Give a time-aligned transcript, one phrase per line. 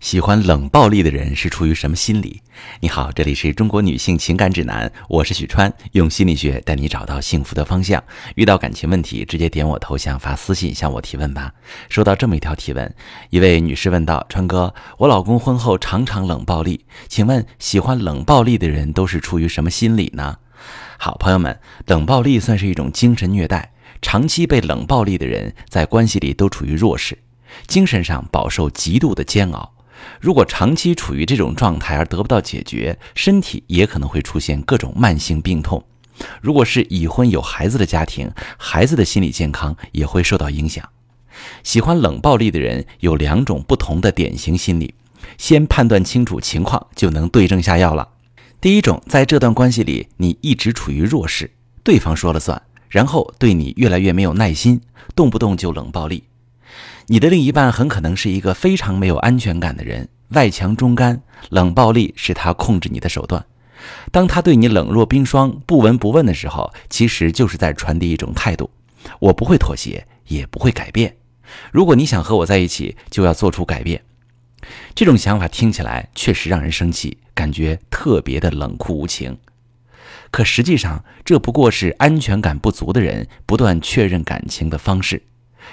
[0.00, 2.40] 喜欢冷暴力的人是出于什么心理？
[2.80, 8.02] 你好，这里是中国女性情感指南，我是许川，用心理学带你找到幸福的方向。
[8.34, 11.52] 遇到感情问题，直接点我头像发私信向我提问吧。
[11.90, 12.94] 收到这么一条提问，
[13.28, 20.38] 一位女士问道：“川哥，我老公婚后常常冷暴力，请问喜欢冷暴力的人都是出于什么心理呢？”
[20.96, 27.18] 好，朋友们，冷暴力算是一种精神虐待，长期被冷暴力的人在关系里都处于弱势，
[27.66, 29.74] 精神上饱受极度的煎熬。
[30.20, 35.82] 如果长期处于这种状态而得不到解决，身体也可能会出现各种慢性病痛。
[36.42, 40.86] 如果是已婚有孩子的家庭，孩子的心理健康也会受到影响。
[41.62, 44.94] 喜欢冷暴力的人有两种不同的典型心理，
[45.38, 48.08] 先判断清楚情况就能对症下药了。
[48.60, 51.50] 第一种，在这段关系里，你一直处于弱势，
[51.82, 52.60] 对方说了算，
[52.90, 54.82] 然后对你越来越没有耐心，
[55.16, 56.24] 动不动就冷暴力。
[57.12, 63.44] 你的另一半很可能是一个非常没有安全感的人，外强中干，冷暴力是他控制你的手段。
[64.12, 68.70] 当他对你冷若冰霜、不闻不问的时候，其实就是在传递一种态度：
[69.18, 71.16] 我不会妥协，也不会改变。
[71.72, 74.00] 如果你想和我在一起，就要做出改变。
[74.94, 79.36] 这种想法听起来确实让人生气，感觉特别的冷酷无情。
[80.30, 85.20] 可实际上，这不过是安全感不足的人不断确认感情的方式。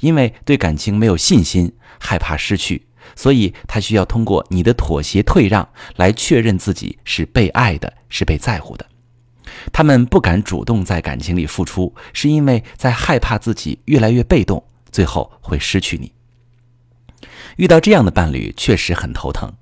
[0.00, 8.86] 因为对感情没有信心，害怕失去，所以他需要通过你的妥协退让来确认自己是被爱的，是被在乎的。
[9.72, 16.12] 他们不敢主动在感情里付出，是因为在害怕自己越来越被动，最后会失去你。
[17.56, 19.52] 遇到这样的伴侣确实很头疼，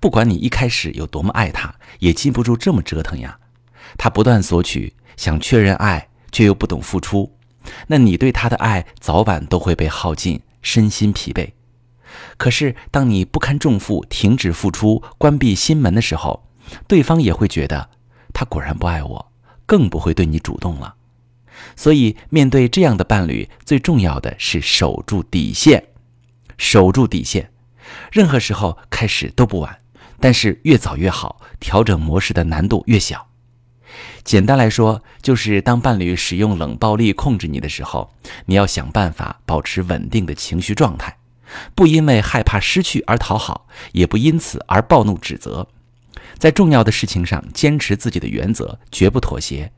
[0.00, 3.38] 不管你一开始有多么爱他，也禁不住这么折腾呀。
[3.96, 7.35] 他不断索取，想确认爱，却又不懂付出。
[7.88, 11.50] 那你对他的爱早晚都会被耗尽，身心疲惫。
[12.36, 16.48] 可是，当你不堪重负，停止付出，关闭心门的时候，
[16.86, 17.90] 对方也会觉得
[18.32, 19.32] 他果然不爱我，
[19.66, 20.94] 更不会对你主动了。
[21.74, 25.88] 所以，面对这样的伴侣，最重要的是守住底线，
[26.56, 27.50] 守住底线。
[28.12, 29.80] 任何时候开始都不晚，
[30.20, 33.28] 但是越早越好，调整模式的难度越小。
[34.24, 38.12] 简单来说，就是当伴侣使用冷暴力控制你的时候，
[38.46, 41.16] 你要想办法保持稳定的情绪状态，
[41.74, 45.68] 不因为害怕失去而讨好，也不因此而暴怒指责，
[46.38, 49.70] 在重要的事情上坚持自己的原则，绝不妥协。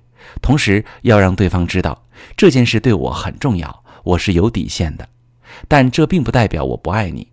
[0.43, 2.05] 同时，要让对方知道
[2.37, 5.09] 这件事对我很重要，我是有底线的，
[5.69, 7.29] 但这并不代表我不爱你。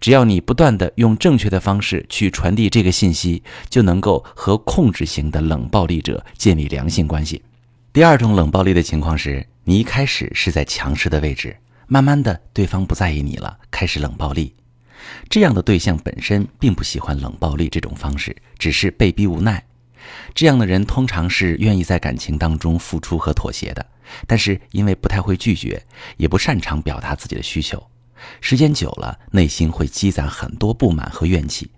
[0.00, 7.42] 只要你不断的用正确的方式去传递这个信息，就能够和控制型的冷暴力者建立良性关系。
[7.92, 11.56] 第二种冷暴力的情况是，你一开始是在强势的位置，
[11.86, 14.54] 慢慢的对方不在意你了，开始冷暴力。
[15.28, 19.62] 这样的对象本身并不喜欢冷暴力这种方式，只是被逼无奈。
[20.34, 23.84] 这样的人通常是愿意在感情当中付出和妥协的，
[24.26, 25.82] 但是因为不太会拒绝，
[26.16, 27.84] 也不擅长表达自己的需求。
[28.40, 31.70] 时间久了，内心会积攒很多不满和怨气，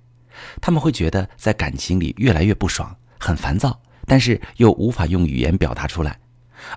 [0.60, 6.19] 他们会觉得在感情里越来越不爽，很烦躁，但是又无法用语言表达出来。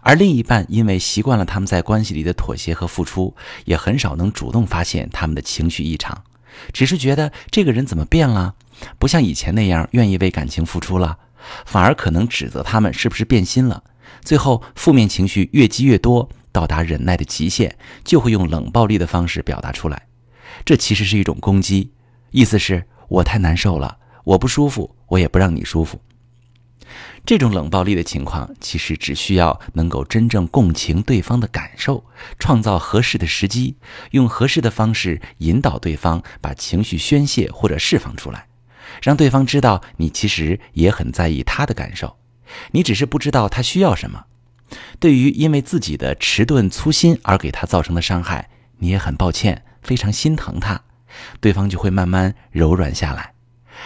[0.02, 3.34] 而另一半因为习惯了他们在关系里的妥协和付出，
[3.66, 6.24] 也很少能主动发现他们的情绪异常，
[6.74, 8.56] 只是觉得这个人怎么变了，
[9.00, 11.18] 不像以前那样愿意为感情付出了，
[11.66, 13.84] 反而可能指责他们是不是变心了。
[14.22, 16.30] 最后，负面情绪越积越多。
[16.58, 20.08] 到达忍耐的极限，就会用冷暴力的方式表达出来。
[20.66, 21.92] 这其实是一种攻击，
[22.32, 26.02] 意思是我太难受了，我不舒服，我也不让你舒服。
[27.24, 32.04] 这种冷暴力的情况，其实只需要能够真正共情对方的感受，
[32.40, 33.76] 创造合适的时机，
[34.12, 38.48] 用合适的方式引导对方把情绪宣泄或者释放出来，
[39.04, 42.18] 让对方知道你其实也很在意他的感受，
[42.72, 44.24] 你只是不知道他需要什么。
[45.00, 50.84] 对于因为自己的迟钝粗心而给他造成的伤害，你也很抱歉，非常心疼他，
[51.40, 53.34] 对方就会慢慢柔软下来。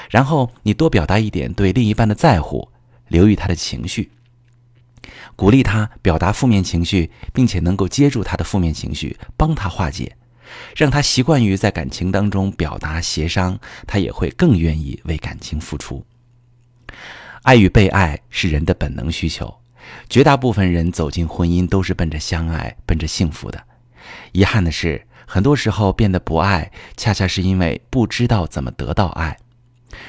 [0.10, 2.70] 然后你多表达一点对另一半的在乎，
[3.08, 4.12] 留意他的情绪，
[5.36, 10.16] 鼓励他表达负面情绪，并且能够接住他的负面情绪，帮他化解，
[10.76, 16.06] 让他习惯于在感情当中表达协商，他也会更愿意为感情付出。
[17.44, 19.61] 爱与被爱是人的本能需求。
[20.10, 23.64] 绝大部分人走进婚姻都是奔着相爱、奔着幸福的。
[24.32, 29.38] 遗憾的是，很多时候变得不爱，恰恰是因为不知道怎么得到爱，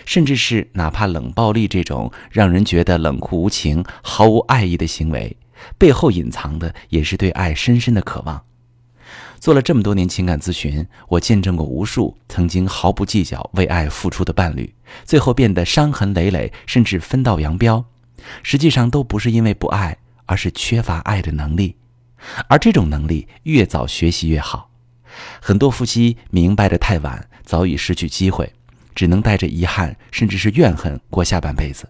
[0.04, 5.36] 甚至是哪怕冷暴力这种让人觉得冷酷无情、毫无爱意的行为，
[5.78, 8.42] 背后隐藏的也是对爱深深的渴望。
[9.38, 14.72] 做了这么多年情感咨询，我见证过无数曾经毫不计较为爱付出的伴侣，
[15.04, 17.84] 最后变得伤痕累累，甚至分道扬镳。
[18.42, 19.96] 实际上都不是因为不爱，
[20.26, 21.76] 而是缺乏爱的能力。
[22.48, 24.70] 而这种能力越早学习越好。
[25.40, 28.52] 很多夫妻明白的太晚，早已失去机会，
[28.94, 31.88] 只能带着遗憾甚至是怨恨过下半辈子。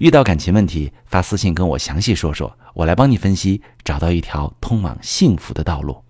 [0.00, 6.02] 遇到感情问题，发私信跟我详细说说，我来帮你分析，找到一条通往幸福的道路。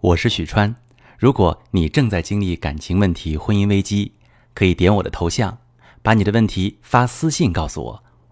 [0.00, 0.74] 我是许川，
[1.18, 4.12] 如果你正在经历感情问题、婚姻危机，
[4.54, 5.58] 可以点我的头像，
[6.02, 8.04] 把你的问题发私信告诉我，